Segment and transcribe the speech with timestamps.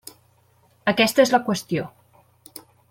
[0.93, 1.87] Aquesta és la qüestió.